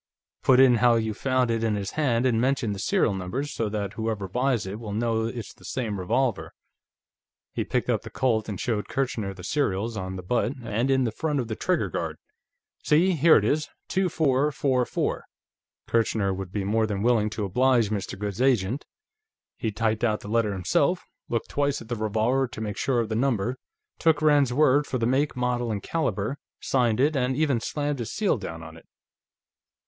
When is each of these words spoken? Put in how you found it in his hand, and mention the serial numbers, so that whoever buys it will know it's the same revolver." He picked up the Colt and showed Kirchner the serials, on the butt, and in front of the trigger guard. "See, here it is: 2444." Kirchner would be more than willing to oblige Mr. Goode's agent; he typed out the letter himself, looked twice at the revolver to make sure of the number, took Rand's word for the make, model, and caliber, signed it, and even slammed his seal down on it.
Put 0.41 0.59
in 0.59 0.77
how 0.77 0.95
you 0.95 1.13
found 1.13 1.51
it 1.51 1.63
in 1.63 1.75
his 1.75 1.91
hand, 1.91 2.25
and 2.25 2.41
mention 2.41 2.73
the 2.73 2.79
serial 2.79 3.13
numbers, 3.13 3.53
so 3.53 3.69
that 3.69 3.93
whoever 3.93 4.27
buys 4.27 4.65
it 4.65 4.79
will 4.79 4.93
know 4.93 5.25
it's 5.25 5.53
the 5.53 5.63
same 5.63 5.99
revolver." 5.99 6.55
He 7.53 7.63
picked 7.63 7.87
up 7.87 8.01
the 8.01 8.09
Colt 8.09 8.49
and 8.49 8.59
showed 8.59 8.89
Kirchner 8.89 9.35
the 9.35 9.43
serials, 9.43 9.95
on 9.97 10.15
the 10.15 10.23
butt, 10.23 10.53
and 10.63 10.89
in 10.89 11.11
front 11.11 11.39
of 11.39 11.49
the 11.49 11.55
trigger 11.55 11.87
guard. 11.87 12.17
"See, 12.83 13.11
here 13.11 13.35
it 13.37 13.45
is: 13.45 13.69
2444." 13.89 15.23
Kirchner 15.85 16.33
would 16.33 16.51
be 16.51 16.63
more 16.63 16.87
than 16.87 17.03
willing 17.03 17.29
to 17.29 17.45
oblige 17.45 17.89
Mr. 17.91 18.17
Goode's 18.17 18.41
agent; 18.41 18.87
he 19.55 19.69
typed 19.71 20.03
out 20.03 20.21
the 20.21 20.27
letter 20.27 20.51
himself, 20.53 21.05
looked 21.29 21.49
twice 21.49 21.79
at 21.79 21.89
the 21.89 21.95
revolver 21.95 22.47
to 22.47 22.59
make 22.59 22.77
sure 22.77 23.01
of 23.01 23.09
the 23.09 23.15
number, 23.15 23.59
took 23.99 24.23
Rand's 24.23 24.51
word 24.51 24.87
for 24.87 24.97
the 24.97 25.05
make, 25.05 25.35
model, 25.35 25.71
and 25.71 25.83
caliber, 25.83 26.39
signed 26.59 26.99
it, 26.99 27.15
and 27.15 27.35
even 27.35 27.59
slammed 27.59 27.99
his 27.99 28.11
seal 28.11 28.37
down 28.39 28.63
on 28.63 28.75
it. 28.75 28.87